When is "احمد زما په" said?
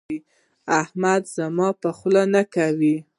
0.81-1.89